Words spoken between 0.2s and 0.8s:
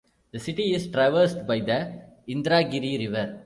The city